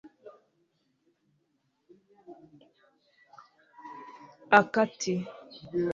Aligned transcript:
a 4.55 4.59
kati 4.73 5.13